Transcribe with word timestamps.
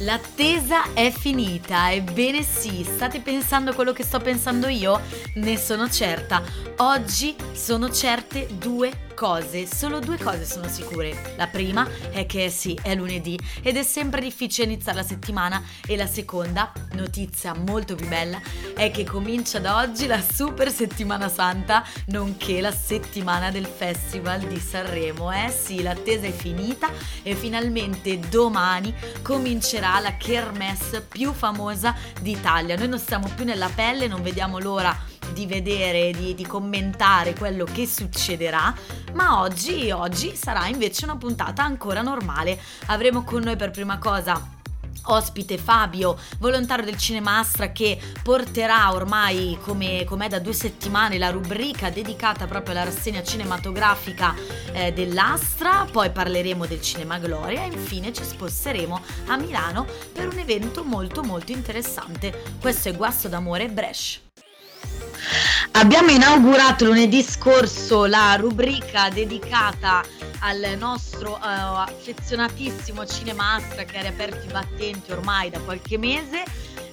L'attesa 0.00 0.94
è 0.94 1.10
finita, 1.10 1.92
ebbene 1.92 2.42
sì, 2.42 2.82
state 2.84 3.20
pensando 3.20 3.74
quello 3.74 3.92
che 3.92 4.02
sto 4.02 4.18
pensando 4.18 4.66
io? 4.66 4.98
Ne 5.34 5.58
sono 5.58 5.90
certa. 5.90 6.42
Oggi 6.78 7.36
sono 7.52 7.90
certe 7.90 8.48
due 8.50 9.08
cose, 9.20 9.66
solo 9.66 9.98
due 9.98 10.16
cose 10.16 10.46
sono 10.46 10.66
sicure. 10.66 11.34
La 11.36 11.46
prima 11.46 11.86
è 12.10 12.24
che 12.24 12.48
sì, 12.48 12.78
è 12.82 12.94
lunedì 12.94 13.38
ed 13.60 13.76
è 13.76 13.82
sempre 13.82 14.22
difficile 14.22 14.72
iniziare 14.72 14.96
la 14.96 15.04
settimana 15.04 15.62
e 15.86 15.94
la 15.94 16.06
seconda, 16.06 16.72
notizia 16.92 17.52
molto 17.52 17.94
più 17.94 18.08
bella, 18.08 18.40
è 18.74 18.90
che 18.90 19.04
comincia 19.04 19.58
da 19.58 19.76
oggi 19.76 20.06
la 20.06 20.22
super 20.22 20.72
settimana 20.72 21.28
santa, 21.28 21.84
nonché 22.06 22.62
la 22.62 22.72
settimana 22.72 23.50
del 23.50 23.66
Festival 23.66 24.40
di 24.40 24.58
Sanremo. 24.58 25.30
Eh 25.30 25.50
sì, 25.50 25.82
l'attesa 25.82 26.26
è 26.26 26.32
finita 26.32 26.88
e 27.22 27.34
finalmente 27.34 28.18
domani 28.18 28.94
comincerà 29.20 30.00
la 30.00 30.16
kermesse 30.16 31.02
più 31.02 31.34
famosa 31.34 31.94
d'Italia. 32.22 32.74
Noi 32.74 32.88
non 32.88 32.98
stiamo 32.98 33.30
più 33.36 33.44
nella 33.44 33.68
pelle, 33.68 34.08
non 34.08 34.22
vediamo 34.22 34.58
l'ora 34.58 35.09
di 35.32 35.46
vedere, 35.46 36.12
di, 36.12 36.34
di, 36.34 36.46
commentare 36.46 37.34
quello 37.34 37.64
che 37.64 37.86
succederà, 37.86 38.74
ma 39.14 39.40
oggi, 39.40 39.90
oggi 39.90 40.34
sarà 40.34 40.66
invece 40.66 41.04
una 41.04 41.16
puntata 41.16 41.62
ancora 41.62 42.02
normale. 42.02 42.58
Avremo 42.86 43.22
con 43.22 43.42
noi 43.42 43.56
per 43.56 43.70
prima 43.70 43.98
cosa 43.98 44.58
ospite 45.04 45.58
Fabio, 45.58 46.18
volontario 46.38 46.84
del 46.84 46.96
Cinema 46.96 47.38
Astra 47.38 47.72
che 47.72 47.98
porterà 48.22 48.92
ormai 48.92 49.58
come 49.60 50.04
è 50.04 50.28
da 50.28 50.38
due 50.38 50.52
settimane 50.52 51.18
la 51.18 51.30
rubrica 51.30 51.90
dedicata 51.90 52.46
proprio 52.46 52.74
alla 52.74 52.84
rassegna 52.84 53.22
cinematografica 53.22 54.34
eh, 54.72 54.92
dell'Astra, 54.92 55.86
poi 55.90 56.10
parleremo 56.10 56.66
del 56.66 56.80
Cinema 56.82 57.18
Gloria 57.18 57.64
e 57.64 57.68
infine 57.68 58.12
ci 58.12 58.24
sposteremo 58.24 59.00
a 59.26 59.36
Milano 59.36 59.86
per 60.12 60.28
un 60.28 60.38
evento 60.38 60.84
molto 60.84 61.22
molto 61.22 61.52
interessante. 61.52 62.42
Questo 62.60 62.88
è 62.88 62.96
Guasto 62.96 63.28
d'amore 63.28 63.68
Brescia. 63.68 64.29
Abbiamo 65.72 66.10
inaugurato 66.10 66.84
lunedì 66.84 67.22
scorso 67.22 68.04
la 68.04 68.34
rubrica 68.34 69.08
dedicata 69.08 70.02
al 70.40 70.74
nostro 70.76 71.32
uh, 71.34 71.38
affezionatissimo 71.42 73.06
Cinema 73.06 73.54
Astra 73.54 73.84
che 73.84 73.98
ha 73.98 74.02
riaperto 74.02 74.46
i 74.46 74.50
battenti 74.50 75.12
ormai 75.12 75.48
da 75.48 75.60
qualche 75.60 75.96
mese. 75.96 76.44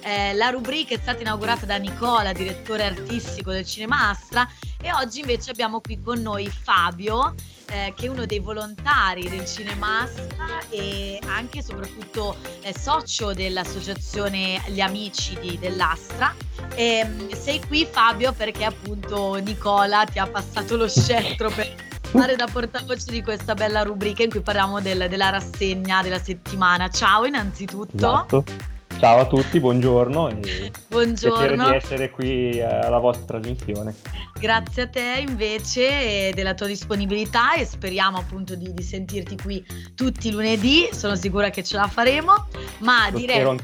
Eh, 0.08 0.32
la 0.32 0.48
rubrica 0.48 0.94
è 0.94 0.98
stata 0.98 1.20
inaugurata 1.20 1.66
da 1.66 1.76
Nicola, 1.76 2.32
direttore 2.32 2.84
artistico 2.84 3.50
del 3.50 3.66
Cinema 3.66 4.08
Astra, 4.08 4.48
e 4.80 4.90
oggi 4.90 5.20
invece 5.20 5.50
abbiamo 5.50 5.82
qui 5.82 6.00
con 6.00 6.22
noi 6.22 6.48
Fabio, 6.48 7.34
eh, 7.66 7.92
che 7.94 8.06
è 8.06 8.08
uno 8.08 8.24
dei 8.24 8.38
volontari 8.38 9.28
del 9.28 9.44
Cinemasta 9.44 10.60
e 10.70 11.20
anche 11.26 11.58
e 11.58 11.62
soprattutto 11.62 12.36
eh, 12.62 12.72
socio 12.72 13.34
dell'associazione 13.34 14.62
Gli 14.68 14.80
Amici 14.80 15.38
di, 15.40 15.58
dell'Astra. 15.58 16.34
E, 16.74 17.00
ehm, 17.00 17.30
sei 17.34 17.60
qui 17.66 17.84
Fabio 17.84 18.32
perché 18.32 18.64
appunto 18.64 19.34
Nicola 19.34 20.06
ti 20.06 20.18
ha 20.18 20.26
passato 20.26 20.76
lo 20.76 20.88
scettro 20.88 21.50
per 21.50 21.74
fare 22.00 22.34
da 22.34 22.46
portavoce 22.50 23.10
di 23.10 23.22
questa 23.22 23.52
bella 23.52 23.82
rubrica 23.82 24.22
in 24.22 24.30
cui 24.30 24.40
parliamo 24.40 24.80
del, 24.80 25.06
della 25.10 25.28
rassegna 25.28 26.00
della 26.00 26.18
settimana. 26.18 26.88
Ciao 26.88 27.26
innanzitutto. 27.26 27.94
Esatto. 27.94 28.77
Ciao 28.98 29.20
a 29.20 29.26
tutti, 29.26 29.60
buongiorno 29.60 30.28
e 30.28 30.72
buongiorno. 30.88 31.66
piacere 31.70 31.70
di 31.70 31.76
essere 31.76 32.10
qui 32.10 32.60
alla 32.60 32.98
vostra 32.98 33.38
trasmissione. 33.38 33.94
Grazie 34.40 34.82
a 34.82 34.88
te 34.88 35.24
invece 35.24 36.32
della 36.34 36.54
tua 36.54 36.66
disponibilità 36.66 37.54
e 37.54 37.64
speriamo 37.64 38.18
appunto 38.18 38.56
di, 38.56 38.74
di, 38.74 38.82
sentirti 38.82 39.36
qui 39.36 39.64
tutti 39.94 40.28
i 40.28 40.30
lunedì, 40.32 40.88
sono 40.90 41.14
sicura 41.14 41.48
che 41.50 41.62
ce 41.62 41.76
la 41.76 41.86
faremo, 41.86 42.48
ma 42.78 43.08
Lo 43.10 43.18
direi, 43.18 43.58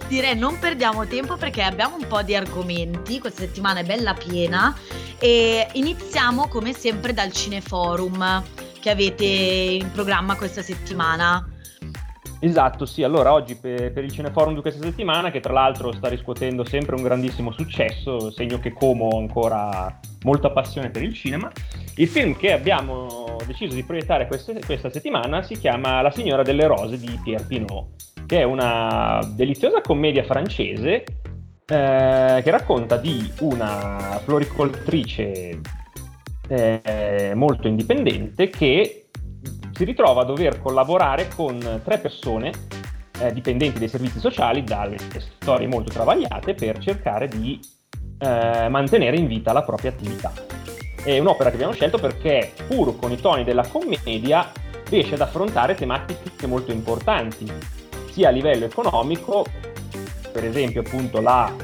direi 0.08 0.34
non 0.34 0.58
perdiamo 0.58 1.06
tempo 1.06 1.36
perché 1.36 1.62
abbiamo 1.62 1.96
un 1.96 2.06
po' 2.06 2.22
di 2.22 2.34
argomenti, 2.34 3.18
questa 3.18 3.42
settimana 3.42 3.80
è 3.80 3.84
bella 3.84 4.14
piena 4.14 4.74
e 5.18 5.68
iniziamo 5.72 6.48
come 6.48 6.72
sempre 6.72 7.12
dal 7.12 7.32
Cineforum 7.32 8.42
che 8.80 8.88
avete 8.88 9.24
in 9.24 9.90
programma 9.92 10.36
questa 10.36 10.62
settimana. 10.62 11.46
Esatto, 12.40 12.86
sì, 12.86 13.02
allora 13.02 13.32
oggi 13.32 13.56
per, 13.56 13.92
per, 13.92 14.04
il 14.04 14.12
Cineforum 14.12 14.54
di 14.54 14.60
questa 14.60 14.84
settimana, 14.84 15.30
che 15.30 15.40
tra 15.40 15.52
l'altro 15.52 15.92
sta 15.92 16.08
riscuotendo 16.08 16.64
sempre 16.64 16.94
un 16.94 17.02
grandissimo 17.02 17.50
successo, 17.50 18.30
segno 18.30 18.60
che 18.60 18.72
Como 18.72 19.08
ha 19.08 19.18
ancora 19.18 19.98
molta 20.22 20.50
passione 20.50 20.90
per 20.90 21.02
il 21.02 21.14
cinema, 21.14 21.50
il 21.96 22.06
film 22.06 22.36
che 22.36 22.52
abbiamo 22.52 23.36
deciso 23.44 23.74
di 23.74 23.82
proiettare 23.82 24.28
queste, 24.28 24.60
questa 24.64 24.90
settimana 24.90 25.42
si 25.42 25.58
chiama 25.58 26.00
La 26.00 26.12
signora 26.12 26.42
delle 26.42 26.66
rose 26.66 26.96
di 26.96 27.18
Pierre 27.24 27.44
Pinot, 27.44 27.88
che 28.26 28.40
è 28.40 28.44
una 28.44 29.20
deliziosa 29.34 29.80
commedia 29.80 30.22
francese 30.22 31.04
eh, 31.66 32.40
che 32.42 32.50
racconta 32.50 32.96
di 32.96 33.30
una 33.40 34.20
floricoltrice 34.22 35.60
eh, 36.48 37.32
molto 37.34 37.68
indipendente 37.68 38.48
che 38.48 38.97
si 39.78 39.84
ritrova 39.84 40.22
a 40.22 40.24
dover 40.24 40.60
collaborare 40.60 41.28
con 41.28 41.80
tre 41.84 41.98
persone 41.98 42.50
eh, 43.20 43.32
dipendenti 43.32 43.78
dei 43.78 43.86
servizi 43.86 44.18
sociali 44.18 44.64
dalle 44.64 44.96
storie 45.40 45.68
molto 45.68 45.92
travagliate 45.92 46.54
per 46.54 46.78
cercare 46.78 47.28
di 47.28 47.60
eh, 48.18 48.66
mantenere 48.68 49.16
in 49.16 49.28
vita 49.28 49.52
la 49.52 49.62
propria 49.62 49.90
attività. 49.90 50.32
È 51.00 51.16
un'opera 51.20 51.50
che 51.50 51.54
abbiamo 51.54 51.74
scelto 51.74 51.96
perché, 51.96 52.54
pur 52.66 52.98
con 52.98 53.12
i 53.12 53.20
toni 53.20 53.44
della 53.44 53.64
commedia, 53.68 54.50
riesce 54.88 55.14
ad 55.14 55.20
affrontare 55.20 55.76
tematiche 55.76 56.48
molto 56.48 56.72
importanti, 56.72 57.48
sia 58.10 58.30
a 58.30 58.32
livello 58.32 58.64
economico, 58.64 59.46
per 60.32 60.44
esempio 60.44 60.80
appunto 60.80 61.20
la 61.20 61.54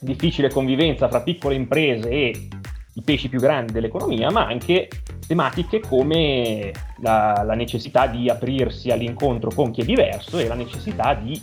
difficile 0.00 0.50
convivenza 0.50 1.08
fra 1.08 1.20
piccole 1.20 1.54
imprese 1.54 2.08
e 2.08 2.48
i 2.92 3.02
pesci 3.02 3.28
più 3.28 3.38
grandi 3.38 3.70
dell'economia, 3.70 4.32
ma 4.32 4.46
anche 4.46 4.88
tematiche 5.26 5.80
come 5.80 6.72
la, 6.98 7.42
la, 7.44 7.54
necessità 7.54 8.06
di 8.06 8.28
aprirsi 8.28 8.90
all'incontro 8.90 9.50
con 9.54 9.70
chi 9.70 9.82
è 9.82 9.84
diverso 9.84 10.38
e 10.38 10.46
la 10.46 10.54
necessità 10.54 11.14
di 11.14 11.42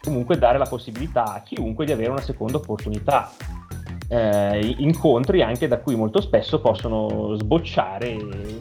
comunque 0.00 0.36
dare 0.38 0.58
la 0.58 0.66
possibilità 0.66 1.34
a 1.34 1.42
chiunque 1.42 1.84
di 1.84 1.92
avere 1.92 2.10
una 2.10 2.20
seconda 2.20 2.58
opportunità 2.58 3.32
eh, 4.08 4.74
incontri 4.78 5.42
anche 5.42 5.66
da 5.66 5.78
cui 5.78 5.96
molto 5.96 6.20
spesso 6.20 6.60
possono 6.60 7.34
sbocciare 7.36 8.16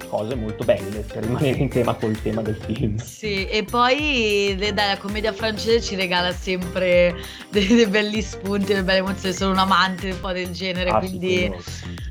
cose 0.07 0.35
molto 0.35 0.63
belle 0.63 0.99
per 1.01 1.23
rimanere 1.23 1.57
in 1.57 1.69
tema 1.69 1.93
col 1.93 2.19
tema 2.21 2.41
del 2.41 2.55
film. 2.55 2.97
Sì, 2.97 3.45
e 3.45 3.63
poi 3.63 4.57
la 4.73 4.97
commedia 4.97 5.33
francese 5.33 5.81
ci 5.81 5.95
regala 5.95 6.31
sempre 6.31 7.15
dei, 7.49 7.67
dei 7.67 7.87
belli 7.87 8.21
spunti, 8.21 8.67
delle 8.67 8.83
belle 8.83 8.99
emozioni, 8.99 9.35
sono 9.35 9.51
un 9.51 9.59
amante 9.59 10.11
un 10.11 10.19
po' 10.19 10.31
del 10.31 10.51
genere, 10.51 10.91
quindi... 10.93 11.51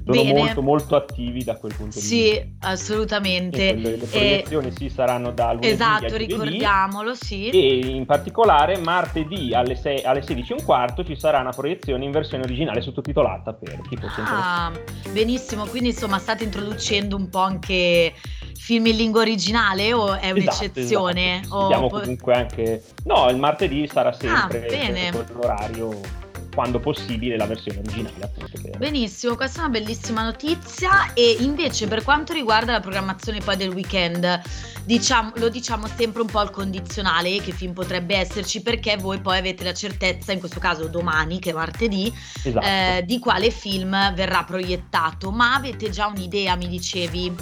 Sono 0.05 0.23
Bene. 0.23 0.39
molto 0.39 0.63
molto 0.63 0.97
attivi 0.97 1.45
da 1.45 1.57
quel 1.57 1.75
punto 1.75 1.99
di 1.99 2.05
sì, 2.05 2.23
vista. 2.23 2.41
Sì, 2.41 2.55
assolutamente. 2.61 3.75
le, 3.75 3.97
le 3.97 4.07
proiezioni 4.07 4.69
e... 4.69 4.73
sì 4.73 4.89
saranno 4.89 5.31
da 5.31 5.53
lunedì 5.53 5.69
Esatto, 5.69 6.17
ricordiamolo, 6.17 7.15
sì. 7.15 7.51
E 7.51 7.79
in 7.79 8.05
particolare 8.05 8.79
martedì 8.79 9.55
alle, 9.55 9.77
6, 9.77 10.03
alle 10.03 10.21
16.15 10.21 11.07
ci 11.07 11.17
sarà 11.17 11.41
una 11.41 11.53
proiezione 11.53 12.05
in 12.05 12.11
versione 12.11 12.43
originale 12.43 12.81
sottotitolata 12.81 13.53
per 13.53 13.81
chi 13.89 13.97
fosse 13.97 14.23
ah, 14.25 14.73
benissimo, 15.13 15.67
quindi 15.67 15.91
insomma 15.91 16.19
state 16.19 16.45
introducendo 16.45 17.17
un 17.17 17.29
po' 17.29 17.41
anche 17.41 18.13
film 18.57 18.87
in 18.87 18.97
lingua 18.97 19.21
originale 19.21 19.93
o 19.93 20.15
è 20.15 20.31
un'eccezione? 20.31 21.41
Esatto, 21.41 21.47
esatto. 21.47 21.65
Abbiamo 21.65 21.89
po- 21.89 22.01
comunque 22.01 22.35
anche... 22.35 22.83
No, 23.05 23.29
il 23.29 23.37
martedì 23.37 23.89
sarà 23.89 24.11
ah, 24.11 24.13
sempre 24.13 24.67
ah, 24.67 24.71
bene. 24.71 25.27
l'orario 25.33 26.22
quando 26.55 26.79
possibile 26.79 27.37
la 27.37 27.47
versione 27.47 27.79
originale. 27.79 28.25
Appunto, 28.25 28.79
Benissimo, 28.79 29.35
questa 29.37 29.61
è 29.61 29.65
una 29.65 29.79
bellissima 29.79 30.23
notizia 30.23 31.13
e 31.15 31.37
invece 31.41 31.87
per 31.89 32.05
quanto 32.05 32.33
riguarda 32.33 32.73
la 32.73 32.81
programmazione 32.81 33.41
poi 33.41 33.57
del 33.57 33.71
weekend, 33.71 34.41
diciamo, 34.85 35.33
lo 35.37 35.49
diciamo 35.49 35.87
sempre 35.87 36.23
un 36.23 36.29
po' 36.29 36.39
al 36.39 36.51
condizionale 36.51 37.41
che 37.41 37.53
film 37.53 37.73
potrebbe 37.73 38.17
esserci 38.17 38.63
perché 38.63 38.97
voi 38.97 39.21
poi 39.21 39.39
avete 39.39 39.65
la 39.65 39.75
certezza, 39.75 40.33
in 40.33 40.39
questo 40.39 40.61
caso 40.61 40.89
domani 40.89 41.39
che 41.39 41.51
è 41.51 41.55
martedì, 41.55 42.13
esatto. 42.43 42.67
eh, 42.67 43.03
di 43.07 43.19
quale 43.19 43.51
film 43.51 44.15
verrà 44.15 44.45
proiettato, 44.45 45.31
ma 45.31 45.55
avete 45.55 45.91
già 45.91 46.07
un'idea, 46.07 46.55
mi 46.57 46.69
dicevi? 46.69 47.35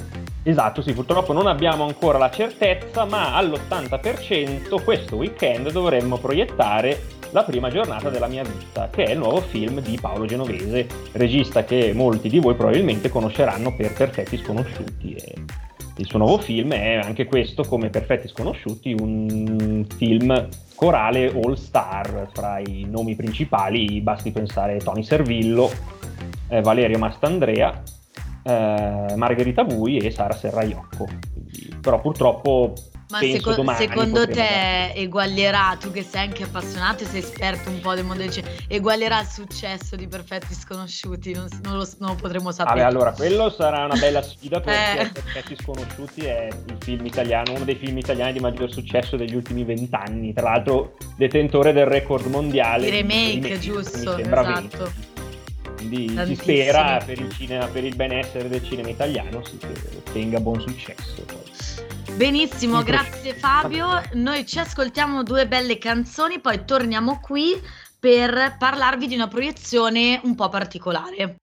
Esatto, 0.43 0.81
sì, 0.81 0.93
purtroppo 0.93 1.33
non 1.33 1.47
abbiamo 1.47 1.85
ancora 1.85 2.17
la 2.17 2.31
certezza, 2.31 3.05
ma 3.05 3.35
all'80% 3.35 4.83
questo 4.83 5.17
weekend 5.17 5.71
dovremmo 5.71 6.17
proiettare 6.17 7.19
la 7.31 7.45
prima 7.45 7.71
giornata 7.71 8.11
della 8.11 8.27
mia 8.27 8.43
vita, 8.43 8.89
che 8.91 9.05
è 9.05 9.13
il 9.13 9.19
nuovo 9.19 9.41
film 9.41 9.81
di 9.81 9.99
Paolo 10.01 10.27
Genovese, 10.27 10.87
regista 11.13 11.65
che 11.65 11.93
molti 11.95 12.29
di 12.29 12.39
voi 12.39 12.55
probabilmente 12.55 13.09
conosceranno 13.09 13.75
per 13.75 13.93
Perfetti 13.93 14.37
Sconosciuti. 14.37 15.15
E 15.15 15.35
il 15.97 16.07
suo 16.07 16.19
nuovo 16.19 16.39
film 16.39 16.73
è 16.73 16.95
anche 16.97 17.27
questo, 17.27 17.63
come 17.63 17.91
Perfetti 17.91 18.29
Sconosciuti, 18.29 18.95
un 18.99 19.87
film 19.97 20.49
corale 20.75 21.27
all 21.27 21.55
star 21.55 22.29
fra 22.33 22.59
i 22.59 22.87
nomi 22.89 23.15
principali, 23.15 24.01
basti 24.01 24.31
pensare 24.33 24.79
Tony 24.79 25.03
Servillo, 25.03 25.71
eh, 26.49 26.63
Valerio 26.63 26.99
Mastandrea, 26.99 27.83
eh, 28.43 29.15
Margherita 29.15 29.63
Bui 29.65 29.99
e 29.99 30.11
Sara 30.11 30.35
Serraiocco. 30.35 31.07
Però 31.81 32.01
purtroppo 32.01 32.73
Ma 33.11 33.19
seco- 33.19 33.75
secondo 33.75 34.27
te 34.27 34.93
eguaglierà, 34.93 35.77
tu 35.79 35.91
che 35.91 36.03
sei 36.03 36.27
anche 36.27 36.45
appassionato 36.45 37.03
e 37.03 37.07
sei 37.07 37.21
esperto 37.21 37.69
un 37.69 37.81
po' 37.81 37.95
del 37.95 38.05
mondo 38.05 38.23
del 38.23 38.31
cinema, 38.31 38.55
eguaglierà 38.69 39.21
il 39.21 39.27
successo 39.27 39.97
di 39.97 40.07
Perfetti 40.07 40.55
Sconosciuti? 40.55 41.33
Non, 41.33 41.49
non, 41.63 41.77
lo, 41.77 41.89
non 41.99 42.11
lo, 42.11 42.15
potremo 42.15 42.53
sapere. 42.53 42.81
Vabbè, 42.81 42.91
allora, 42.91 43.13
quello 43.13 43.51
sarà 43.51 43.85
una 43.85 43.97
bella 43.97 44.23
sfida 44.23 44.61
perché 44.63 45.01
eh. 45.01 45.11
Perfetti 45.11 45.57
Sconosciuti 45.61 46.25
è 46.25 46.49
il 46.67 46.77
film 46.79 47.07
italiano, 47.07 47.53
uno 47.55 47.65
dei 47.65 47.77
film 47.77 47.99
italiani 47.99 48.33
di 48.33 48.41
maggior 48.41 48.71
successo 48.73 49.17
degli 49.17 49.35
ultimi 49.35 49.65
vent'anni, 49.65 50.33
tra 50.33 50.51
l'altro 50.51 50.97
detentore 51.17 51.73
del 51.73 51.87
record 51.87 52.27
mondiale. 52.27 52.85
Di 52.85 52.91
remake, 52.91 53.35
remake 53.35 53.59
giusto, 53.59 54.17
esatto. 54.17 54.85
20 54.85 55.19
quindi 55.81 56.15
si 56.27 56.35
spera 56.35 57.03
per 57.05 57.19
il, 57.19 57.33
cinema, 57.33 57.67
per 57.67 57.85
il 57.85 57.97
benessere 57.97 58.49
del 58.49 58.63
cinema 58.63 58.91
italiano 58.91 59.43
sì, 59.45 59.57
che 59.57 59.73
ottenga 59.97 60.39
buon 60.39 60.61
successo. 60.61 61.25
Benissimo, 62.21 62.83
grazie 62.83 63.33
Fabio. 63.33 64.03
Noi 64.13 64.45
ci 64.45 64.59
ascoltiamo 64.59 65.23
due 65.23 65.49
belle 65.49 65.79
canzoni, 65.79 66.39
poi 66.39 66.67
torniamo 66.67 67.19
qui 67.19 67.59
per 67.99 68.57
parlarvi 68.59 69.07
di 69.07 69.15
una 69.15 69.27
proiezione 69.27 70.21
un 70.25 70.35
po' 70.35 70.51
particolare. 70.51 71.37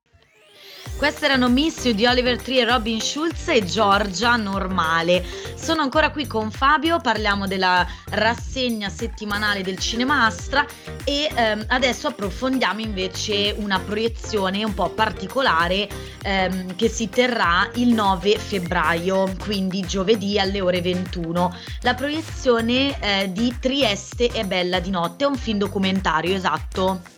Queste 0.97 1.25
erano 1.25 1.47
Miss 1.47 1.85
You 1.85 1.93
di 1.93 2.07
Oliver 2.07 2.41
Tree 2.41 2.61
e 2.61 2.65
Robin 2.65 2.99
Schulz 2.99 3.49
e 3.49 3.63
Giorgia 3.63 4.35
Normale. 4.35 5.23
Sono 5.55 5.83
ancora 5.83 6.09
qui 6.09 6.25
con 6.25 6.49
Fabio, 6.49 6.99
parliamo 6.99 7.45
della 7.45 7.85
rassegna 8.09 8.89
settimanale 8.89 9.61
del 9.61 9.77
Cinema 9.77 10.25
Astra 10.25 10.65
e 11.03 11.29
ehm, 11.31 11.65
adesso 11.67 12.07
approfondiamo 12.07 12.79
invece 12.79 13.53
una 13.59 13.79
proiezione 13.79 14.63
un 14.63 14.73
po' 14.73 14.89
particolare 14.89 15.87
ehm, 16.23 16.75
che 16.75 16.89
si 16.89 17.09
terrà 17.09 17.69
il 17.75 17.93
9 17.93 18.39
febbraio, 18.39 19.35
quindi 19.43 19.81
giovedì 19.81 20.39
alle 20.39 20.61
ore 20.61 20.81
21. 20.81 21.55
La 21.81 21.93
proiezione 21.93 22.99
eh, 22.99 23.31
di 23.31 23.55
Trieste 23.59 24.29
è 24.29 24.43
bella 24.45 24.79
di 24.79 24.89
notte, 24.89 25.25
è 25.25 25.27
un 25.27 25.37
film 25.37 25.59
documentario, 25.59 26.33
esatto. 26.33 27.17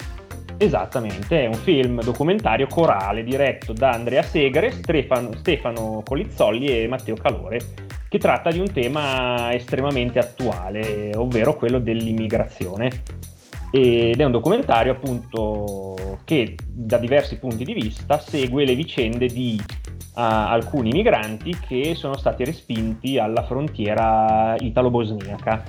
Esattamente, 0.61 1.43
è 1.43 1.45
un 1.45 1.53
film 1.53 2.01
documentario 2.01 2.67
corale 2.67 3.23
diretto 3.23 3.71
da 3.71 3.91
Andrea 3.91 4.21
Segare, 4.21 4.71
Stefano, 4.71 5.29
Stefano 5.37 6.03
Colizzolli 6.03 6.65
e 6.65 6.85
Matteo 6.85 7.15
Calore, 7.15 7.61
che 8.09 8.17
tratta 8.17 8.51
di 8.51 8.59
un 8.59 8.69
tema 8.69 9.53
estremamente 9.53 10.19
attuale, 10.19 11.15
ovvero 11.15 11.55
quello 11.55 11.79
dell'immigrazione. 11.79 13.03
Ed 13.71 14.19
è 14.19 14.23
un 14.25 14.31
documentario 14.31 14.91
appunto 14.91 16.17
che 16.25 16.57
da 16.67 16.97
diversi 16.97 17.39
punti 17.39 17.63
di 17.63 17.73
vista 17.73 18.19
segue 18.19 18.65
le 18.65 18.75
vicende 18.75 19.27
di 19.27 19.57
uh, 19.61 20.11
alcuni 20.13 20.91
migranti 20.91 21.55
che 21.65 21.95
sono 21.95 22.17
stati 22.17 22.43
respinti 22.43 23.17
alla 23.17 23.43
frontiera 23.43 24.55
italo-bosniaca 24.59 25.63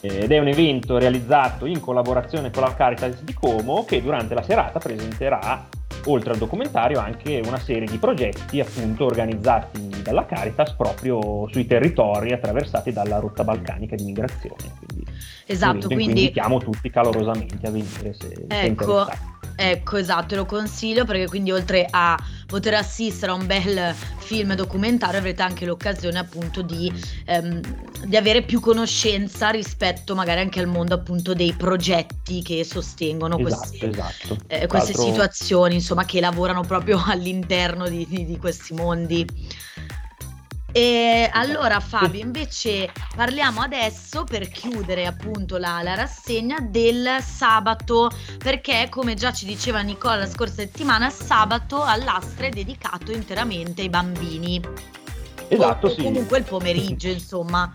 ed 0.00 0.30
è 0.30 0.38
un 0.38 0.48
evento 0.48 0.98
realizzato 0.98 1.66
in 1.66 1.80
collaborazione 1.80 2.50
con 2.50 2.62
la 2.62 2.74
Caritas 2.74 3.22
di 3.22 3.34
Como 3.34 3.84
che 3.84 4.02
durante 4.02 4.34
la 4.34 4.42
serata 4.42 4.78
presenterà 4.78 5.66
oltre 6.06 6.32
al 6.32 6.38
documentario 6.38 6.98
anche 6.98 7.40
una 7.44 7.58
serie 7.58 7.86
di 7.86 7.98
progetti 7.98 8.60
appunto 8.60 9.04
organizzati 9.04 10.02
dalla 10.02 10.26
Caritas 10.26 10.72
proprio 10.72 11.48
sui 11.50 11.66
territori 11.66 12.32
attraversati 12.32 12.92
dalla 12.92 13.18
rotta 13.18 13.44
balcanica 13.44 13.96
di 13.96 14.04
migrazione. 14.04 14.87
Quindi, 15.18 15.52
esatto, 15.52 15.86
quindi 15.88 16.20
invitiamo 16.20 16.58
tutti 16.58 16.90
calorosamente 16.90 17.66
a 17.66 17.70
venire 17.70 18.14
se, 18.14 18.44
ecco, 18.48 19.06
se 19.06 19.36
Ecco, 19.60 19.96
esatto, 19.96 20.36
lo 20.36 20.46
consiglio 20.46 21.04
perché 21.04 21.26
quindi 21.26 21.50
oltre 21.50 21.84
a 21.90 22.16
poter 22.46 22.74
assistere 22.74 23.32
a 23.32 23.34
un 23.34 23.44
bel 23.44 23.92
film 24.18 24.54
documentario 24.54 25.18
avrete 25.18 25.42
anche 25.42 25.66
l'occasione 25.66 26.16
appunto 26.20 26.62
di, 26.62 26.92
ehm, 27.24 27.60
di 28.04 28.16
avere 28.16 28.42
più 28.42 28.60
conoscenza 28.60 29.50
rispetto 29.50 30.14
magari 30.14 30.42
anche 30.42 30.60
al 30.60 30.68
mondo 30.68 30.94
appunto 30.94 31.34
dei 31.34 31.54
progetti 31.54 32.40
che 32.40 32.62
sostengono 32.62 33.36
esatto, 33.36 33.68
questi, 33.68 33.86
esatto. 33.86 34.36
Eh, 34.46 34.68
queste 34.68 34.94
situazioni, 34.94 35.74
insomma, 35.74 36.04
che 36.04 36.20
lavorano 36.20 36.60
proprio 36.62 37.02
all'interno 37.08 37.88
di, 37.88 38.06
di, 38.08 38.26
di 38.26 38.38
questi 38.38 38.74
mondi. 38.74 39.26
E 40.70 41.30
allora 41.32 41.80
Fabio, 41.80 42.20
invece 42.20 42.92
parliamo 43.16 43.62
adesso 43.62 44.24
per 44.24 44.48
chiudere 44.48 45.06
appunto 45.06 45.56
la, 45.56 45.80
la, 45.82 45.94
rassegna 45.94 46.58
del 46.60 47.22
sabato, 47.22 48.10
perché 48.36 48.88
come 48.90 49.14
già 49.14 49.32
ci 49.32 49.46
diceva 49.46 49.80
Nicola 49.80 50.16
la 50.16 50.26
scorsa 50.26 50.56
settimana, 50.56 51.08
sabato 51.08 51.82
all'Astra 51.82 52.46
è 52.46 52.50
dedicato 52.50 53.12
interamente 53.12 53.80
ai 53.80 53.88
bambini. 53.88 54.60
Esatto, 55.48 55.86
o, 55.86 55.90
sì. 55.90 56.02
comunque 56.02 56.38
il 56.38 56.44
pomeriggio, 56.44 57.08
insomma. 57.08 57.74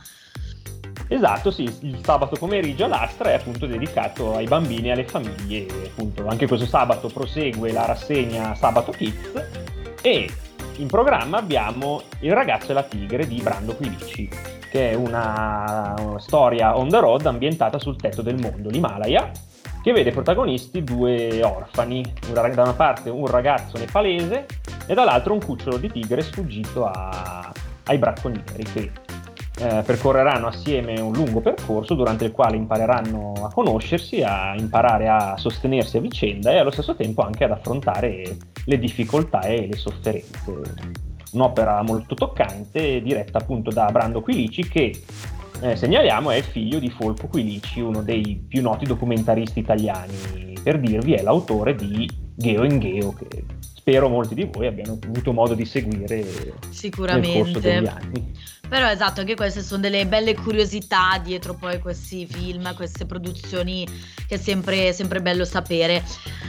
Esatto, 1.07 1.49
sì, 1.49 1.63
il 1.63 1.99
sabato 2.03 2.35
pomeriggio 2.35 2.85
all'Astra 2.85 3.31
è 3.31 3.33
appunto 3.33 3.65
dedicato 3.65 4.35
ai 4.35 4.45
bambini 4.45 4.89
e 4.89 4.91
alle 4.91 5.05
famiglie, 5.05 5.65
appunto 5.87 6.27
anche 6.27 6.47
questo 6.47 6.67
sabato 6.67 7.07
prosegue 7.07 7.71
la 7.71 7.85
rassegna 7.85 8.53
Sabato 8.53 8.91
Kids 8.91 9.31
e 10.01 10.29
in 10.77 10.87
programma 10.87 11.37
abbiamo 11.37 12.01
Il 12.21 12.33
ragazzo 12.33 12.71
e 12.71 12.73
la 12.73 12.83
tigre 12.83 13.27
di 13.27 13.41
Brando 13.41 13.75
Quilici, 13.75 14.29
che 14.69 14.91
è 14.91 14.93
una, 14.95 15.93
una 15.99 16.19
storia 16.19 16.77
on 16.77 16.89
the 16.89 16.99
road 16.99 17.25
ambientata 17.25 17.77
sul 17.77 17.95
tetto 17.95 18.21
del 18.21 18.39
mondo, 18.39 18.69
l'Himalaya, 18.69 19.29
che 19.83 19.91
vede 19.91 20.11
protagonisti 20.11 20.83
due 20.83 21.43
orfani, 21.43 22.13
da 22.31 22.41
una 22.41 22.73
parte 22.73 23.09
un 23.09 23.27
ragazzo 23.27 23.77
nepalese 23.77 24.45
e 24.87 24.93
dall'altro 24.93 25.33
un 25.33 25.43
cucciolo 25.43 25.77
di 25.77 25.91
tigre 25.91 26.21
sfuggito 26.21 26.85
a, 26.85 27.51
ai 27.85 27.97
bracconieri 27.97 28.63
che 28.63 28.91
eh, 29.59 29.83
percorreranno 29.85 30.47
assieme 30.47 30.99
un 30.99 31.13
lungo 31.13 31.39
percorso 31.39 31.93
durante 31.93 32.25
il 32.25 32.31
quale 32.31 32.57
impareranno 32.57 33.33
a 33.43 33.51
conoscersi, 33.53 34.21
a 34.23 34.55
imparare 34.57 35.07
a 35.07 35.37
sostenersi 35.37 35.97
a 35.97 36.01
vicenda 36.01 36.51
e 36.51 36.57
allo 36.57 36.71
stesso 36.71 36.95
tempo 36.95 37.21
anche 37.21 37.43
ad 37.43 37.51
affrontare 37.51 38.37
le 38.65 38.79
difficoltà 38.79 39.41
e 39.41 39.67
le 39.67 39.77
sofferenze. 39.77 41.01
Un'opera 41.33 41.81
molto 41.83 42.15
toccante, 42.15 43.01
diretta 43.01 43.39
appunto 43.39 43.71
da 43.71 43.89
Brando 43.91 44.21
Quilici, 44.21 44.67
che 44.67 45.01
eh, 45.61 45.75
segnaliamo 45.75 46.31
è 46.31 46.41
figlio 46.41 46.79
di 46.79 46.89
Folco 46.89 47.27
Quilici, 47.27 47.79
uno 47.79 48.01
dei 48.01 48.43
più 48.47 48.61
noti 48.61 48.85
documentaristi 48.85 49.59
italiani. 49.59 50.53
Per 50.61 50.79
dirvi, 50.79 51.13
è 51.13 51.21
l'autore 51.21 51.75
di 51.75 52.09
Geo 52.35 52.63
in 52.63 52.79
Geo, 52.79 53.13
che 53.13 53.45
spero 53.83 54.07
molti 54.07 54.33
di 54.33 54.47
voi 54.49 54.67
abbiano 54.67 54.97
avuto 55.03 55.33
modo 55.33 55.53
di 55.55 55.65
seguire 55.65 56.53
Sicuramente. 56.69 57.27
nel 57.27 57.43
corso 57.43 57.59
degli 57.59 57.85
anni. 57.85 58.31
Però 58.65 58.89
esatto, 58.89 59.19
anche 59.19 59.35
queste 59.35 59.61
sono 59.61 59.81
delle 59.81 60.07
belle 60.07 60.33
curiosità 60.35 61.19
dietro 61.21 61.53
poi 61.53 61.79
questi 61.79 62.25
film, 62.25 62.73
queste 62.75 63.05
produzioni 63.05 63.85
che 64.25 64.35
è 64.35 64.37
sempre, 64.37 64.93
sempre 64.93 65.21
bello 65.21 65.43
sapere. 65.43 66.01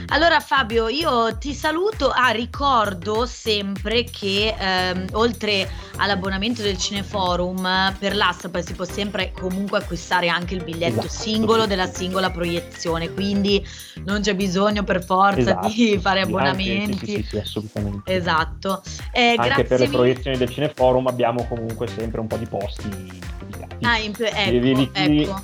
Allora 0.07 0.39
Fabio, 0.39 0.87
io 0.87 1.37
ti 1.37 1.53
saluto. 1.53 2.09
Ah, 2.09 2.29
ricordo 2.29 3.25
sempre 3.25 4.05
che 4.05 4.55
ehm, 4.57 5.07
oltre 5.11 5.69
all'abbonamento 5.97 6.61
del 6.61 6.77
Cineforum 6.77 7.95
per 7.99 8.15
l'asta 8.15 8.49
poi 8.49 8.63
si 8.63 8.73
può 8.73 8.85
sempre 8.85 9.31
comunque 9.31 9.79
acquistare 9.79 10.27
anche 10.27 10.55
il 10.55 10.63
biglietto 10.63 11.01
esatto. 11.01 11.09
singolo 11.09 11.67
della 11.67 11.87
singola 11.87 12.31
proiezione, 12.31 13.11
quindi 13.13 13.63
non 14.05 14.21
c'è 14.21 14.35
bisogno 14.35 14.83
per 14.83 15.03
forza 15.03 15.39
esatto, 15.39 15.67
di 15.67 15.99
fare 16.01 16.21
sì, 16.21 16.27
abbonamenti. 16.27 16.91
Anche, 16.91 17.05
sì, 17.05 17.11
sì, 17.11 17.24
sì, 17.27 17.37
assolutamente. 17.37 18.13
Esatto. 18.13 18.81
Eh, 19.11 19.35
anche 19.37 19.63
per 19.63 19.79
le 19.79 19.89
proiezioni 19.89 20.37
del 20.37 20.49
Cineforum 20.49 21.07
abbiamo 21.07 21.45
comunque 21.47 21.87
sempre 21.87 22.19
un 22.19 22.27
po' 22.27 22.37
di 22.37 22.45
posti 22.45 22.89
dedicati. 22.89 23.85
Ah, 23.85 23.97
in, 23.97 24.13
ecco, 24.17 24.91
ecco. 24.93 25.43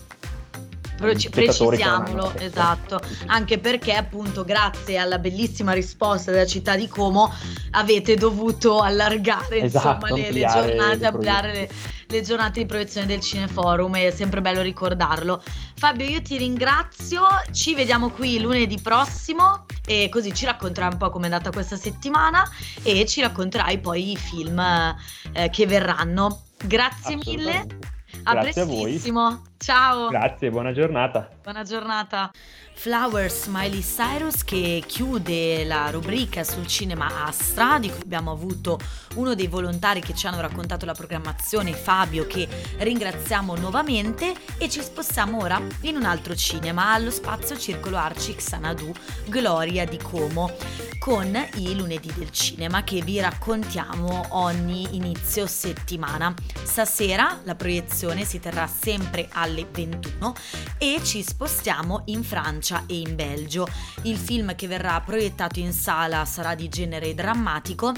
Pre- 1.02 1.30
precisiamolo, 1.30 2.34
esatto, 2.38 3.00
anche 3.26 3.58
perché 3.58 3.94
appunto 3.94 4.44
grazie 4.44 4.98
alla 4.98 5.18
bellissima 5.18 5.74
risposta 5.74 6.32
della 6.32 6.46
città 6.46 6.76
di 6.76 6.88
Como 6.88 7.34
avete 7.72 8.16
dovuto 8.16 8.80
allargare 8.80 9.62
esatto, 9.62 10.06
insomma, 10.06 10.22
le, 10.22 10.32
le, 10.32 10.48
giornate, 10.48 11.06
ampliare 11.06 11.54
le, 11.54 11.70
le, 12.08 12.22
giornate 12.22 12.60
di 12.60 12.66
proiezione 12.68 13.08
del 13.08 13.20
Cineforum, 13.20 13.96
è 13.96 14.12
sempre 14.12 14.42
bello 14.42 14.62
ricordarlo. 14.62 15.42
Fabio, 15.76 16.06
io 16.06 16.22
ti 16.22 16.38
ringrazio, 16.38 17.24
ci 17.52 17.74
vediamo 17.74 18.12
qui 18.12 18.40
lunedì 18.40 18.80
prossimo 18.80 19.66
e 19.88 20.08
così 20.10 20.34
ci 20.34 20.46
racconterai 20.46 20.92
un 20.92 20.98
po' 20.98 21.10
come 21.10 21.28
è 21.28 21.32
andata 21.32 21.52
questa 21.52 21.78
settimana 21.78 22.48
e 22.84 23.06
ci 23.08 23.22
racconterai 23.22 23.80
poi 23.80 24.12
i 24.12 24.18
film 24.18 24.60
eh, 25.34 25.50
che 25.50 25.66
verranno. 25.66 26.44
Grazie 26.64 27.16
mille. 27.16 27.91
A 28.24 28.34
Grazie 28.34 28.66
prestissimo. 28.66 29.26
A 29.26 29.42
Ciao. 29.58 30.10
Grazie, 30.10 30.50
buona 30.50 30.72
giornata. 30.72 31.30
Buona 31.44 31.64
giornata. 31.64 32.32
Flowers 32.74 33.46
Miley 33.46 33.82
Cyrus 33.82 34.44
che 34.44 34.84
chiude 34.88 35.64
la 35.66 35.92
rubrica 35.92 36.44
sul 36.44 36.66
cinema 36.66 37.26
Astra 37.26 37.78
di 37.78 37.90
cui 37.90 38.02
abbiamo 38.02 38.32
avuto 38.32 38.80
uno 39.16 39.36
dei 39.36 39.46
volontari 39.46 40.02
che 40.02 40.16
ci 40.16 40.26
hanno 40.26 40.42
raccontato 40.42 40.88
la 40.88 40.94
programmazione, 40.94 41.74
Fabio, 41.74 42.26
che 42.26 42.48
ringraziamo 42.78 43.56
nuovamente 43.56 44.34
e 44.58 44.68
ci 44.68 44.82
spostiamo 44.82 45.42
ora 45.42 45.62
in 45.82 45.96
un 45.96 46.06
altro 46.06 46.36
cinema 46.36 46.94
allo 46.94 47.12
spazio 47.12 47.56
Circolo 47.56 47.98
Arci 47.98 48.34
Xanadu 48.34 48.92
Gloria 49.28 49.86
di 49.86 49.98
Como 49.98 50.52
con 51.02 51.36
i 51.56 51.76
lunedì 51.76 52.14
del 52.16 52.30
cinema 52.30 52.84
che 52.84 53.02
vi 53.02 53.20
raccontiamo 53.20 54.24
ogni 54.30 54.96
inizio 54.96 55.48
settimana. 55.48 56.32
Stasera 56.62 57.40
la 57.44 57.56
proiezione 57.56 58.24
si 58.24 58.40
terrà 58.40 58.68
sempre 58.68 59.28
alle 59.32 59.66
21 59.66 60.36
e 60.78 61.00
ci 61.04 61.24
spostiamo 61.24 62.04
in 62.06 62.24
Francia 62.24 62.84
e 62.86 63.00
in 63.00 63.16
Belgio. 63.16 63.68
Il 64.04 64.16
film 64.16 64.54
che 64.54 64.68
verrà 64.68 65.02
proiettato 65.02 65.58
in 65.58 65.74
sala 65.74 66.24
sarà 66.26 66.54
di 66.54 66.70
genere 66.70 67.16
drammatico 67.16 67.94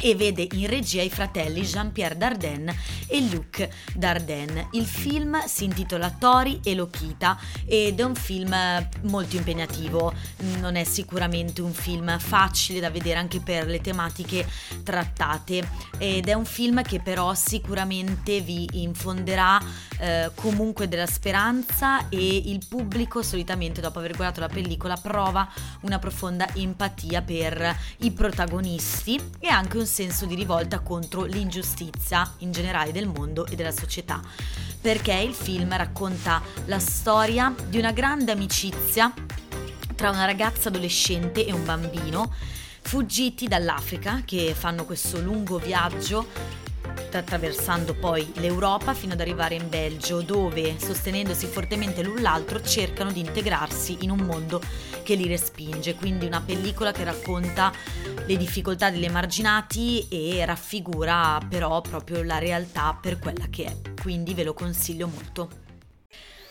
e 0.00 0.14
vede 0.14 0.46
in 0.52 0.66
regia 0.66 1.02
i 1.02 1.10
fratelli 1.10 1.62
Jean-Pierre 1.62 2.16
Dardenne 2.16 2.76
e 3.06 3.20
Luc 3.28 3.68
Dardenne. 3.94 4.68
Il 4.72 4.86
film 4.86 5.44
si 5.46 5.64
intitola 5.64 6.10
Tori 6.10 6.60
e 6.62 6.74
Lokita 6.74 7.38
ed 7.66 8.00
è 8.00 8.02
un 8.02 8.14
film 8.14 8.54
molto 9.02 9.36
impegnativo, 9.36 10.12
non 10.58 10.76
è 10.76 10.84
sicuramente 10.84 11.60
un 11.60 11.72
film 11.72 12.18
facile 12.18 12.80
da 12.80 12.90
vedere 12.90 13.18
anche 13.18 13.40
per 13.40 13.66
le 13.66 13.80
tematiche 13.80 14.46
trattate 14.82 15.68
ed 15.98 16.28
è 16.28 16.34
un 16.34 16.44
film 16.44 16.82
che 16.82 17.00
però 17.00 17.34
sicuramente 17.34 18.40
vi 18.40 18.68
infonderà 18.82 19.60
eh, 19.98 20.30
comunque 20.34 20.88
della 20.88 21.06
speranza 21.06 22.08
e 22.08 22.36
il 22.46 22.64
pubblico 22.66 23.22
solitamente 23.22 23.80
dopo 23.80 23.98
aver 23.98 24.16
guardato 24.16 24.40
la 24.40 24.48
pellicola 24.48 24.96
prova 24.96 25.48
una 25.82 25.98
profonda 25.98 26.48
empatia 26.54 27.22
per 27.22 27.76
i 27.98 28.10
protagonisti 28.10 29.20
e 29.38 29.48
anche 29.48 29.76
un 29.76 29.86
senso 29.90 30.24
di 30.24 30.36
rivolta 30.36 30.78
contro 30.78 31.24
l'ingiustizia 31.24 32.32
in 32.38 32.52
generale 32.52 32.92
del 32.92 33.08
mondo 33.08 33.44
e 33.46 33.56
della 33.56 33.72
società, 33.72 34.22
perché 34.80 35.12
il 35.14 35.34
film 35.34 35.76
racconta 35.76 36.40
la 36.66 36.78
storia 36.78 37.52
di 37.66 37.78
una 37.78 37.90
grande 37.90 38.30
amicizia 38.30 39.12
tra 39.96 40.10
una 40.10 40.24
ragazza 40.24 40.68
adolescente 40.68 41.44
e 41.44 41.52
un 41.52 41.64
bambino 41.64 42.32
fuggiti 42.82 43.48
dall'Africa 43.48 44.22
che 44.24 44.54
fanno 44.56 44.84
questo 44.84 45.20
lungo 45.20 45.58
viaggio 45.58 46.26
attraversando 47.18 47.94
poi 47.94 48.32
l'Europa 48.36 48.94
fino 48.94 49.12
ad 49.12 49.20
arrivare 49.20 49.54
in 49.54 49.68
Belgio, 49.68 50.20
dove, 50.20 50.76
sostenendosi 50.78 51.46
fortemente 51.46 52.02
l'un 52.02 52.20
l'altro, 52.20 52.60
cercano 52.62 53.12
di 53.12 53.20
integrarsi 53.20 53.98
in 54.00 54.10
un 54.10 54.20
mondo 54.20 54.60
che 55.02 55.14
li 55.14 55.26
respinge. 55.26 55.94
Quindi 55.94 56.26
una 56.26 56.40
pellicola 56.40 56.92
che 56.92 57.04
racconta 57.04 57.72
le 58.26 58.36
difficoltà 58.36 58.90
degli 58.90 59.04
emarginati 59.04 60.06
e 60.08 60.44
raffigura 60.44 61.40
però 61.48 61.80
proprio 61.80 62.22
la 62.22 62.38
realtà 62.38 62.96
per 63.00 63.18
quella 63.18 63.46
che 63.48 63.64
è. 63.64 63.76
Quindi 64.00 64.34
ve 64.34 64.44
lo 64.44 64.54
consiglio 64.54 65.06
molto. 65.06 65.69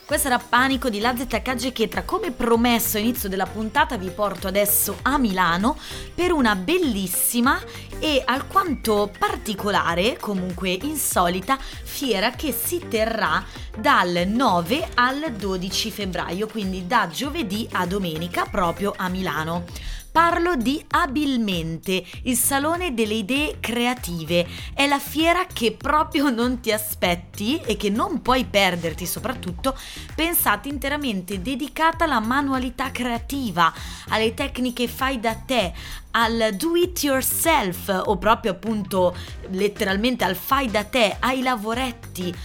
Questo 0.09 0.25
era 0.25 0.39
Panico 0.39 0.89
di 0.89 0.99
Lazetta 0.99 1.39
Caggechetra. 1.39 2.01
Come 2.01 2.31
promesso 2.31 2.97
all'inizio 2.97 3.29
della 3.29 3.45
puntata 3.45 3.95
vi 3.95 4.09
porto 4.09 4.47
adesso 4.47 4.97
a 5.03 5.19
Milano 5.19 5.77
per 6.15 6.31
una 6.31 6.55
bellissima 6.55 7.61
e 7.99 8.23
alquanto 8.25 9.11
particolare, 9.19 10.17
comunque 10.19 10.71
insolita, 10.81 11.59
fiera 11.59 12.31
che 12.31 12.51
si 12.51 12.87
terrà 12.87 13.45
dal 13.77 14.23
9 14.25 14.89
al 14.95 15.31
12 15.31 15.91
febbraio, 15.91 16.47
quindi 16.47 16.87
da 16.87 17.07
giovedì 17.07 17.67
a 17.73 17.85
domenica 17.85 18.45
proprio 18.45 18.95
a 18.97 19.09
Milano. 19.09 19.65
Parlo 20.11 20.55
di 20.55 20.83
Abilmente, 20.89 22.03
il 22.23 22.35
salone 22.35 22.95
delle 22.95 23.13
idee 23.13 23.57
creative. 23.59 24.47
È 24.73 24.87
la 24.87 24.97
fiera 24.97 25.45
che 25.45 25.73
proprio 25.73 26.29
non 26.31 26.59
ti 26.61 26.71
aspetti 26.71 27.61
e 27.63 27.77
che 27.77 27.91
non 27.91 28.21
puoi 28.23 28.45
perderti, 28.45 29.05
soprattutto 29.05 29.77
pensata 30.15 30.67
interamente 30.67 31.43
dedicata 31.43 32.05
alla 32.05 32.19
manualità 32.19 32.89
creativa, 32.89 33.71
alle 34.09 34.33
tecniche 34.33 34.87
fai 34.87 35.19
da 35.19 35.35
te, 35.35 35.73
al 36.11 36.55
do 36.55 36.75
it 36.75 37.03
yourself 37.03 37.87
o 38.05 38.17
proprio 38.17 38.53
appunto 38.53 39.15
letteralmente 39.51 40.23
al 40.23 40.35
fai 40.35 40.71
da 40.71 40.83
te, 40.85 41.17
ai 41.19 41.43
lavoretti 41.43 42.35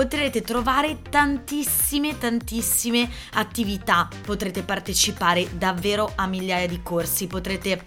potrete 0.00 0.40
trovare 0.40 1.02
tantissime 1.10 2.16
tantissime 2.16 3.06
attività, 3.34 4.08
potrete 4.24 4.62
partecipare 4.62 5.58
davvero 5.58 6.12
a 6.14 6.26
migliaia 6.26 6.66
di 6.66 6.80
corsi, 6.82 7.26
potrete 7.26 7.86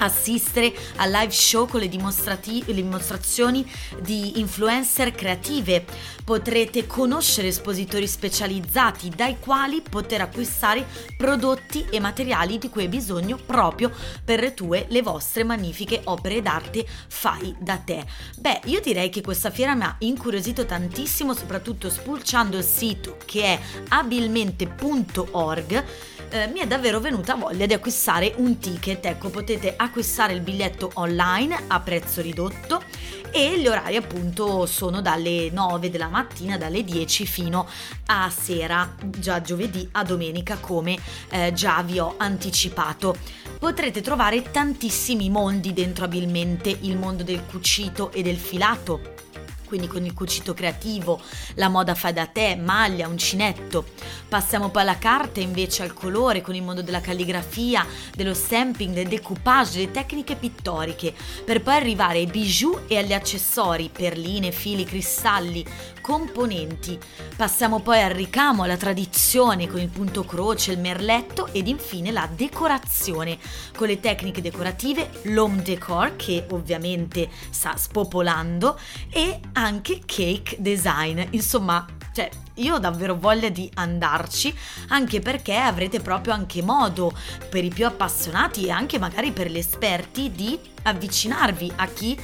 assistere 0.00 0.72
a 0.96 1.06
live 1.06 1.30
show 1.30 1.66
con 1.66 1.80
le, 1.80 1.88
le, 1.88 2.74
dimostrazioni 2.74 3.70
di 4.00 4.38
influencer 4.40 5.12
creative. 5.12 5.84
Potrete 6.24 6.86
conoscere 6.86 7.48
espositori 7.48 8.06
specializzati 8.06 9.08
dai 9.10 9.38
quali 9.38 9.82
poter 9.88 10.20
acquistare 10.20 10.86
prodotti 11.16 11.86
e 11.90 12.00
materiali 12.00 12.58
di 12.58 12.68
cui 12.68 12.82
hai 12.82 12.88
bisogno 12.88 13.36
proprio 13.36 13.90
per 14.24 14.40
le 14.40 14.54
tue, 14.54 14.86
le 14.88 15.02
vostre 15.02 15.44
magnifiche 15.44 16.00
opere 16.04 16.42
d'arte 16.42 16.86
fai 17.08 17.54
da 17.58 17.76
te. 17.76 18.04
Beh, 18.38 18.60
io 18.64 18.80
direi 18.80 19.10
che 19.10 19.20
questa 19.20 19.50
fiera 19.50 19.74
mi 19.74 19.84
ha 19.84 19.96
incuriosito 19.98 20.64
tantissimo, 20.66 21.34
soprattutto 21.34 21.90
spulciando 21.90 22.56
il 22.56 22.64
sito 22.64 23.16
che 23.24 23.42
è 23.42 23.60
abilmente.org 23.88 25.84
eh, 26.30 26.46
mi 26.48 26.60
è 26.60 26.66
davvero 26.66 27.00
venuta 27.00 27.34
voglia 27.34 27.66
di 27.66 27.74
acquistare 27.74 28.32
un 28.36 28.58
ticket. 28.58 29.04
Ecco, 29.04 29.30
potete 29.30 29.74
acquistare 29.76 30.32
il 30.32 30.40
biglietto 30.40 30.90
online 30.94 31.64
a 31.66 31.80
prezzo 31.80 32.20
ridotto 32.20 32.82
e 33.30 33.60
gli 33.60 33.66
orari 33.66 33.96
appunto 33.96 34.66
sono 34.66 35.00
dalle 35.00 35.50
9 35.50 35.90
della 35.90 36.08
mattina, 36.08 36.56
dalle 36.56 36.82
10 36.82 37.26
fino 37.26 37.68
a 38.06 38.30
sera, 38.30 38.94
già 39.04 39.40
giovedì 39.40 39.88
a 39.92 40.02
domenica 40.02 40.56
come 40.58 40.98
eh, 41.30 41.52
già 41.52 41.82
vi 41.82 41.98
ho 41.98 42.14
anticipato. 42.16 43.16
Potrete 43.58 44.00
trovare 44.00 44.50
tantissimi 44.50 45.28
mondi 45.30 45.72
dentro 45.72 46.04
abilmente, 46.04 46.76
il 46.80 46.96
mondo 46.96 47.22
del 47.22 47.44
cucito 47.46 48.10
e 48.12 48.22
del 48.22 48.38
filato 48.38 49.28
quindi 49.70 49.86
con 49.86 50.04
il 50.04 50.14
cucito 50.14 50.52
creativo, 50.52 51.20
la 51.54 51.68
moda 51.68 51.94
fa 51.94 52.10
da 52.10 52.26
te, 52.26 52.56
maglia, 52.56 53.06
uncinetto. 53.06 53.84
Passiamo 54.28 54.68
poi 54.68 54.82
alla 54.82 54.98
carta 54.98 55.38
invece 55.38 55.84
al 55.84 55.94
colore 55.94 56.40
con 56.40 56.56
il 56.56 56.62
mondo 56.64 56.82
della 56.82 57.00
calligrafia, 57.00 57.86
dello 58.16 58.34
stamping, 58.34 58.92
del 58.92 59.06
decoupage, 59.06 59.78
delle 59.78 59.92
tecniche 59.92 60.34
pittoriche, 60.34 61.14
per 61.44 61.62
poi 61.62 61.74
arrivare 61.74 62.18
ai 62.18 62.26
bijou 62.26 62.80
e 62.88 62.98
agli 62.98 63.12
accessori, 63.12 63.90
perline, 63.92 64.50
fili, 64.50 64.82
cristalli, 64.82 65.64
componenti. 66.00 66.98
Passiamo 67.36 67.80
poi 67.80 68.02
al 68.02 68.10
ricamo, 68.10 68.62
alla 68.62 68.76
tradizione 68.76 69.68
con 69.68 69.80
il 69.80 69.88
punto 69.88 70.24
croce, 70.24 70.72
il 70.72 70.78
merletto 70.78 71.48
ed 71.52 71.68
infine 71.68 72.10
la 72.10 72.28
decorazione 72.34 73.38
con 73.76 73.88
le 73.88 74.00
tecniche 74.00 74.40
decorative, 74.40 75.10
l'home 75.24 75.62
decor 75.62 76.16
che 76.16 76.46
ovviamente 76.50 77.28
sta 77.50 77.76
spopolando 77.76 78.78
e 79.10 79.40
anche 79.52 80.00
cake 80.04 80.56
design. 80.58 81.20
Insomma, 81.30 81.86
cioè, 82.12 82.28
io 82.54 82.74
ho 82.74 82.78
davvero 82.78 83.14
voglia 83.14 83.48
di 83.48 83.70
andarci, 83.74 84.54
anche 84.88 85.20
perché 85.20 85.56
avrete 85.56 86.00
proprio 86.00 86.34
anche 86.34 86.62
modo 86.62 87.12
per 87.48 87.64
i 87.64 87.68
più 87.68 87.86
appassionati 87.86 88.66
e 88.66 88.70
anche 88.70 88.98
magari 88.98 89.32
per 89.32 89.50
gli 89.50 89.58
esperti 89.58 90.30
di 90.32 90.58
avvicinarvi 90.82 91.72
a 91.76 91.86
chi 91.86 92.18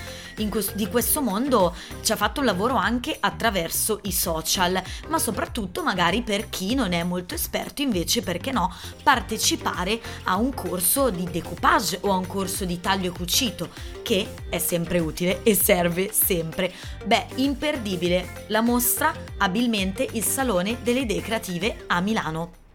questo, 0.48 0.72
di 0.74 0.88
questo 0.88 1.22
mondo 1.22 1.74
ci 2.02 2.12
ha 2.12 2.16
fatto 2.16 2.40
un 2.40 2.46
lavoro 2.46 2.74
anche 2.74 3.16
attraverso 3.18 4.00
i 4.02 4.12
social, 4.12 4.80
ma 5.08 5.18
soprattutto 5.18 5.82
magari 5.82 6.22
per 6.22 6.48
chi 6.48 6.74
non 6.74 6.92
è 6.92 7.02
molto 7.02 7.34
esperto 7.34 7.82
invece 7.82 8.22
perché 8.22 8.52
no 8.52 8.72
partecipare 9.02 10.00
a 10.24 10.36
un 10.36 10.52
corso 10.54 11.10
di 11.10 11.24
decoupage 11.30 11.98
o 12.02 12.12
a 12.12 12.16
un 12.16 12.26
corso 12.26 12.64
di 12.64 12.80
taglio 12.80 13.12
cucito 13.12 13.68
che 14.02 14.34
è 14.48 14.58
sempre 14.58 14.98
utile 14.98 15.42
e 15.42 15.54
serve 15.54 16.12
sempre. 16.12 16.72
Beh, 17.04 17.26
imperdibile 17.36 18.44
la 18.48 18.60
mostra 18.60 19.12
abilmente 19.38 20.06
il 20.12 20.24
Salone 20.24 20.78
delle 20.82 21.00
Idee 21.00 21.20
Creative 21.20 21.84
a 21.88 22.00
Milano. 22.00 22.65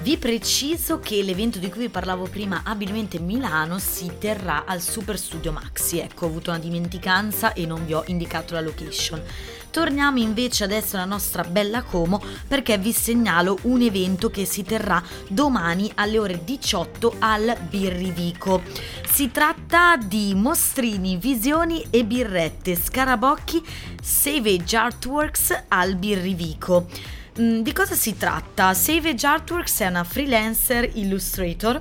Vi 0.00 0.16
preciso 0.16 1.00
che 1.00 1.24
l'evento 1.24 1.58
di 1.58 1.68
cui 1.68 1.80
vi 1.80 1.88
parlavo 1.88 2.28
prima, 2.30 2.62
abilmente 2.64 3.18
Milano, 3.18 3.80
si 3.80 4.08
terrà 4.20 4.64
al 4.64 4.80
Super 4.80 5.18
Studio 5.18 5.50
Maxi. 5.50 5.98
Ecco, 5.98 6.24
ho 6.24 6.28
avuto 6.28 6.50
una 6.50 6.60
dimenticanza 6.60 7.52
e 7.52 7.66
non 7.66 7.84
vi 7.84 7.94
ho 7.94 8.04
indicato 8.06 8.54
la 8.54 8.60
location. 8.60 9.20
Torniamo 9.70 10.20
invece 10.20 10.62
adesso 10.62 10.94
alla 10.94 11.04
nostra 11.04 11.42
bella 11.42 11.82
Como 11.82 12.22
perché 12.46 12.78
vi 12.78 12.92
segnalo 12.92 13.58
un 13.62 13.80
evento 13.80 14.30
che 14.30 14.44
si 14.44 14.62
terrà 14.62 15.02
domani 15.26 15.90
alle 15.96 16.18
ore 16.18 16.44
18 16.44 17.16
al 17.18 17.56
Birrivico. 17.68 18.62
Si 19.10 19.32
tratta 19.32 19.96
di 19.96 20.32
mostrini, 20.34 21.16
visioni 21.16 21.84
e 21.90 22.04
birrette, 22.04 22.76
scarabocchi, 22.76 23.60
Savage 24.00 24.76
Artworks 24.76 25.64
al 25.66 25.96
Birrivico. 25.96 26.86
Mm, 27.40 27.60
di 27.60 27.72
cosa 27.72 27.94
si 27.94 28.16
tratta? 28.16 28.74
Savage 28.74 29.24
Artworks 29.24 29.80
è 29.80 29.86
una 29.86 30.02
freelancer 30.02 30.90
illustrator 30.94 31.80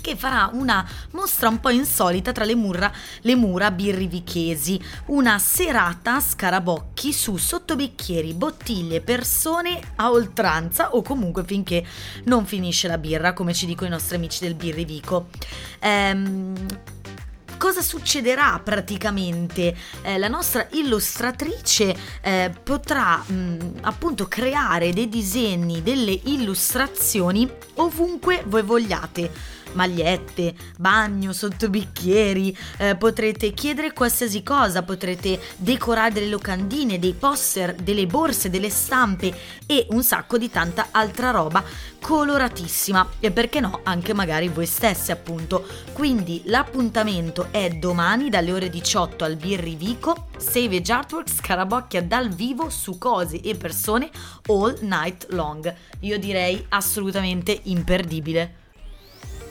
che 0.00 0.16
farà 0.16 0.50
una 0.52 0.84
mostra 1.12 1.48
un 1.48 1.60
po' 1.60 1.70
insolita 1.70 2.32
tra 2.32 2.44
le 2.44 2.56
mura, 2.56 2.90
le 3.20 3.36
mura 3.36 3.70
birrivichesi, 3.70 4.80
una 5.06 5.38
serata 5.38 6.16
a 6.16 6.20
scarabocchi 6.20 7.12
su 7.12 7.36
sottobicchieri, 7.36 8.34
bottiglie, 8.34 9.02
persone 9.02 9.78
a 9.96 10.10
oltranza 10.10 10.96
o 10.96 11.02
comunque 11.02 11.44
finché 11.44 11.84
non 12.24 12.44
finisce 12.44 12.88
la 12.88 12.98
birra, 12.98 13.32
come 13.32 13.54
ci 13.54 13.66
dicono 13.66 13.86
i 13.86 13.92
nostri 13.92 14.16
amici 14.16 14.40
del 14.42 14.54
birrivico. 14.54 15.28
Ehm, 15.78 16.66
cosa 17.60 17.82
succederà 17.82 18.58
praticamente? 18.64 19.76
Eh, 20.00 20.16
la 20.16 20.28
nostra 20.28 20.66
illustratrice 20.70 21.94
eh, 22.22 22.50
potrà 22.62 23.16
mh, 23.18 23.80
appunto 23.82 24.26
creare 24.26 24.94
dei 24.94 25.10
disegni, 25.10 25.82
delle 25.82 26.18
illustrazioni 26.24 27.46
ovunque 27.74 28.42
voi 28.46 28.62
vogliate 28.62 29.58
magliette, 29.72 30.54
bagno, 30.78 31.32
sottobicchieri, 31.32 32.56
eh, 32.78 32.96
potrete 32.96 33.52
chiedere 33.52 33.92
qualsiasi 33.92 34.42
cosa, 34.42 34.82
potrete 34.82 35.38
decorare 35.56 36.12
delle 36.12 36.28
locandine, 36.28 36.98
dei 36.98 37.14
poster, 37.14 37.74
delle 37.74 38.06
borse, 38.06 38.50
delle 38.50 38.70
stampe 38.70 39.34
e 39.66 39.86
un 39.90 40.02
sacco 40.02 40.38
di 40.38 40.50
tanta 40.50 40.88
altra 40.90 41.30
roba 41.30 41.62
coloratissima 42.00 43.08
e 43.20 43.30
perché 43.30 43.60
no 43.60 43.80
anche 43.84 44.14
magari 44.14 44.48
voi 44.48 44.66
stessi 44.66 45.12
appunto. 45.12 45.66
Quindi 45.92 46.42
l'appuntamento 46.46 47.48
è 47.50 47.68
domani 47.70 48.30
dalle 48.30 48.52
ore 48.52 48.68
18 48.68 49.24
al 49.24 49.36
Birrivico, 49.36 50.28
Savage 50.36 50.92
Artworks 50.92 51.34
Scarabocchia 51.36 52.02
dal 52.02 52.28
vivo 52.30 52.70
su 52.70 52.98
cose 52.98 53.40
e 53.40 53.54
persone 53.54 54.10
all 54.46 54.76
night 54.80 55.26
long. 55.30 55.72
Io 56.00 56.18
direi 56.18 56.64
assolutamente 56.70 57.60
imperdibile. 57.64 58.59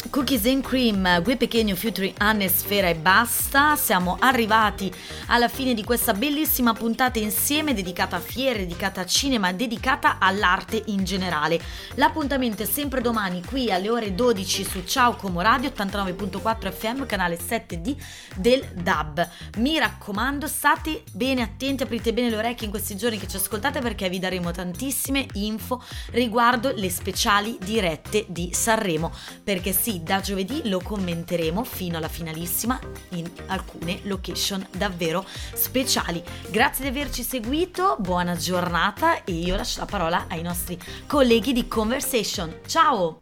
Cookies 0.07 0.45
and 0.45 0.63
Cream, 0.63 1.21
qui 1.23 1.35
Pequeno 1.35 1.75
Futuring 1.75 2.15
Anne 2.17 2.47
Sfera 2.47 2.87
e 2.87 2.95
basta. 2.95 3.75
Siamo 3.75 4.15
arrivati 4.19 4.91
alla 5.27 5.49
fine 5.49 5.73
di 5.73 5.83
questa 5.83 6.13
bellissima 6.13 6.73
puntata 6.73 7.19
insieme 7.19 7.73
dedicata 7.73 8.15
a 8.15 8.19
fiere, 8.19 8.59
dedicata 8.59 9.01
a 9.01 9.05
cinema, 9.05 9.51
dedicata 9.51 10.17
all'arte 10.17 10.81
in 10.87 11.03
generale. 11.03 11.61
L'appuntamento 11.95 12.63
è 12.63 12.65
sempre 12.65 13.01
domani 13.01 13.43
qui 13.43 13.71
alle 13.71 13.89
ore 13.89 14.15
12 14.15 14.63
su 14.63 14.83
Ciao 14.85 15.15
Como 15.15 15.41
Radio 15.41 15.69
89.4 15.69 16.71
FM, 16.71 17.05
canale 17.05 17.37
7D 17.37 17.95
del 18.35 18.65
DAB. 18.73 19.29
Mi 19.57 19.77
raccomando, 19.77 20.47
state 20.47 21.03
bene 21.11 21.41
attenti, 21.41 21.83
aprite 21.83 22.13
bene 22.13 22.29
le 22.29 22.37
orecchie 22.37 22.65
in 22.65 22.71
questi 22.71 22.95
giorni 22.95 23.19
che 23.19 23.27
ci 23.27 23.35
ascoltate 23.35 23.79
perché 23.81 24.09
vi 24.09 24.17
daremo 24.17 24.49
tantissime 24.51 25.27
info 25.33 25.83
riguardo 26.11 26.71
le 26.73 26.89
speciali 26.89 27.57
dirette 27.61 28.25
di 28.29 28.51
Sanremo. 28.53 29.11
Perché 29.43 29.71
sì, 29.73 29.88
sì, 29.89 30.03
da 30.03 30.19
giovedì 30.19 30.69
lo 30.69 30.81
commenteremo 30.81 31.63
fino 31.63 31.97
alla 31.97 32.07
finalissima 32.07 32.79
in 33.09 33.27
alcune 33.47 34.01
location 34.03 34.63
davvero 34.69 35.25
speciali. 35.53 36.21
Grazie 36.51 36.83
di 36.83 36.95
averci 36.95 37.23
seguito, 37.23 37.95
buona 37.97 38.35
giornata 38.35 39.23
e 39.23 39.31
io 39.31 39.55
lascio 39.55 39.79
la 39.79 39.87
parola 39.87 40.25
ai 40.27 40.43
nostri 40.43 40.77
colleghi 41.07 41.53
di 41.53 41.67
Conversation. 41.67 42.59
Ciao! 42.67 43.17